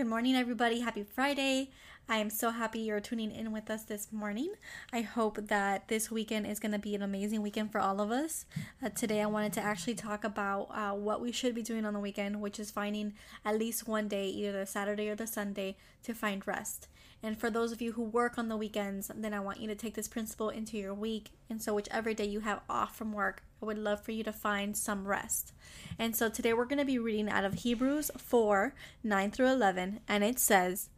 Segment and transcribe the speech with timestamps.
[0.00, 0.80] Good morning, everybody.
[0.80, 1.72] Happy Friday.
[2.08, 4.50] I am so happy you're tuning in with us this morning.
[4.94, 8.10] I hope that this weekend is going to be an amazing weekend for all of
[8.10, 8.46] us.
[8.82, 11.92] Uh, today, I wanted to actually talk about uh, what we should be doing on
[11.92, 13.12] the weekend, which is finding
[13.44, 16.88] at least one day, either the Saturday or the Sunday, to find rest.
[17.22, 19.74] And for those of you who work on the weekends, then I want you to
[19.74, 21.32] take this principle into your week.
[21.50, 24.32] And so, whichever day you have off from work, I would love for you to
[24.32, 25.52] find some rest.
[25.98, 30.00] And so, today we're going to be reading out of Hebrews 4 9 through 11.
[30.08, 30.88] And it says,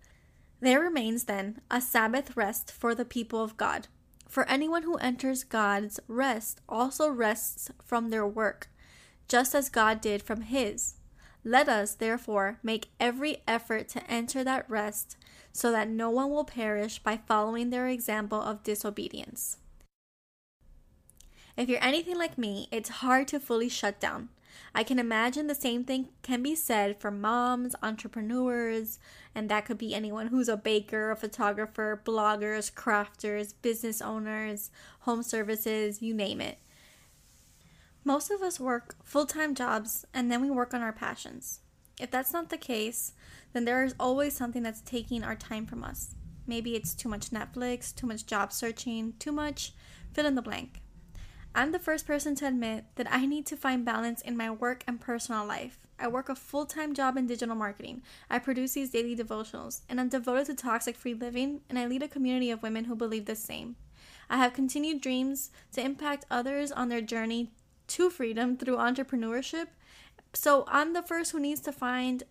[0.60, 3.88] There remains then a Sabbath rest for the people of God.
[4.28, 8.70] For anyone who enters God's rest also rests from their work,
[9.28, 10.94] just as God did from his.
[11.44, 15.16] Let us, therefore, make every effort to enter that rest
[15.52, 19.58] so that no one will perish by following their example of disobedience.
[21.56, 24.30] If you're anything like me, it's hard to fully shut down.
[24.74, 28.98] I can imagine the same thing can be said for moms, entrepreneurs,
[29.34, 35.22] and that could be anyone who's a baker, a photographer, bloggers, crafters, business owners, home
[35.22, 36.58] services, you name it.
[38.04, 41.60] Most of us work full time jobs and then we work on our passions.
[42.00, 43.12] If that's not the case,
[43.52, 46.14] then there is always something that's taking our time from us.
[46.46, 49.72] Maybe it's too much Netflix, too much job searching, too much
[50.12, 50.81] fill in the blank.
[51.54, 54.84] I'm the first person to admit that I need to find balance in my work
[54.86, 55.86] and personal life.
[55.98, 58.02] I work a full time job in digital marketing.
[58.30, 62.02] I produce these daily devotionals, and I'm devoted to toxic free living, and I lead
[62.02, 63.76] a community of women who believe the same.
[64.30, 67.50] I have continued dreams to impact others on their journey
[67.88, 69.66] to freedom through entrepreneurship.
[70.32, 72.22] So I'm the first who needs to find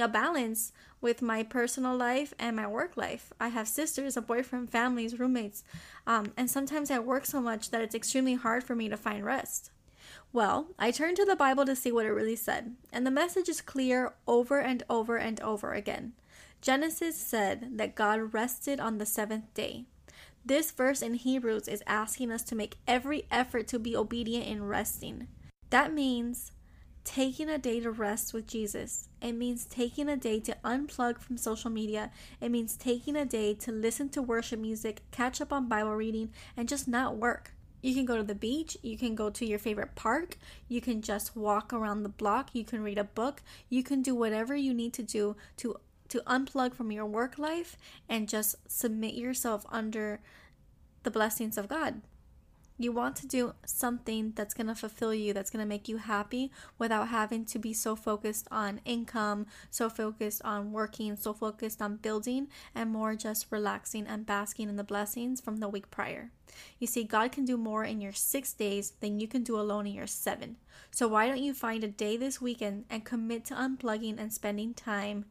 [0.00, 3.32] a balance with my personal life and my work life.
[3.40, 5.64] I have sisters, a boyfriend, families, roommates,
[6.06, 9.24] um, and sometimes I work so much that it's extremely hard for me to find
[9.24, 9.70] rest.
[10.32, 13.48] Well, I turned to the Bible to see what it really said, and the message
[13.48, 16.12] is clear over and over and over again.
[16.60, 19.84] Genesis said that God rested on the seventh day.
[20.44, 24.64] This verse in Hebrews is asking us to make every effort to be obedient in
[24.64, 25.28] resting.
[25.70, 26.52] That means
[27.06, 29.08] taking a day to rest with Jesus.
[29.22, 32.10] It means taking a day to unplug from social media.
[32.40, 36.30] It means taking a day to listen to worship music, catch up on Bible reading,
[36.56, 37.52] and just not work.
[37.80, 41.00] You can go to the beach, you can go to your favorite park, you can
[41.00, 44.74] just walk around the block, you can read a book, you can do whatever you
[44.74, 45.76] need to do to
[46.08, 47.76] to unplug from your work life
[48.08, 50.20] and just submit yourself under
[51.02, 52.00] the blessings of God.
[52.78, 55.96] You want to do something that's going to fulfill you, that's going to make you
[55.96, 61.80] happy without having to be so focused on income, so focused on working, so focused
[61.80, 66.30] on building, and more just relaxing and basking in the blessings from the week prior.
[66.78, 69.86] You see, God can do more in your six days than you can do alone
[69.86, 70.56] in your seven.
[70.90, 74.74] So, why don't you find a day this weekend and commit to unplugging and spending
[74.74, 75.24] time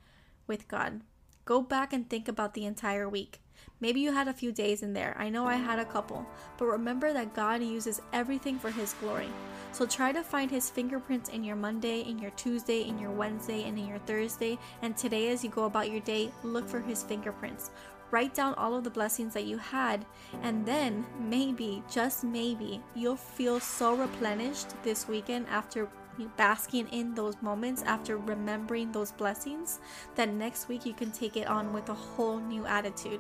[0.47, 1.01] with God?
[1.45, 3.39] Go back and think about the entire week.
[3.81, 5.15] Maybe you had a few days in there.
[5.19, 6.25] I know I had a couple.
[6.57, 9.29] But remember that God uses everything for His glory.
[9.71, 13.63] So try to find His fingerprints in your Monday, in your Tuesday, in your Wednesday,
[13.63, 14.57] and in your Thursday.
[14.81, 17.71] And today, as you go about your day, look for His fingerprints.
[18.11, 20.05] Write down all of the blessings that you had,
[20.43, 25.89] and then maybe, just maybe, you'll feel so replenished this weekend after
[26.37, 29.79] basking in those moments after remembering those blessings
[30.15, 33.19] that next week you can take it on with a whole new attitude.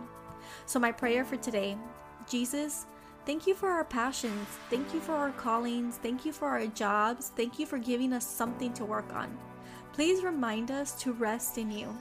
[0.65, 1.77] So, my prayer for today
[2.27, 2.85] Jesus,
[3.25, 4.47] thank you for our passions.
[4.69, 5.97] Thank you for our callings.
[5.97, 7.31] Thank you for our jobs.
[7.35, 9.37] Thank you for giving us something to work on.
[9.93, 11.95] Please remind us to rest in you.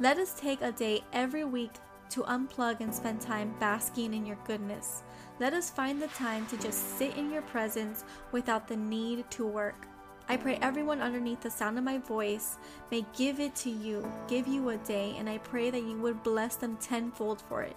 [0.00, 1.72] Let us take a day every week
[2.10, 5.02] to unplug and spend time basking in your goodness.
[5.38, 9.46] Let us find the time to just sit in your presence without the need to
[9.46, 9.86] work.
[10.28, 12.56] I pray everyone underneath the sound of my voice
[12.90, 16.22] may give it to you, give you a day, and I pray that you would
[16.22, 17.76] bless them tenfold for it.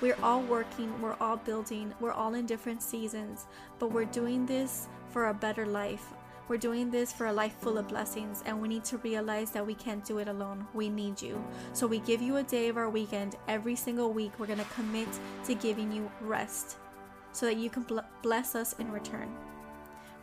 [0.00, 3.46] We're all working, we're all building, we're all in different seasons,
[3.78, 6.12] but we're doing this for a better life.
[6.48, 9.66] We're doing this for a life full of blessings, and we need to realize that
[9.66, 10.66] we can't do it alone.
[10.74, 11.42] We need you.
[11.72, 13.36] So, we give you a day of our weekend.
[13.48, 15.08] Every single week, we're going to commit
[15.46, 16.76] to giving you rest.
[17.32, 19.28] so that you can bl- bless us in return.